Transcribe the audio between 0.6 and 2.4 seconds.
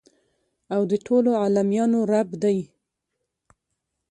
او د ټولو عالميانو رب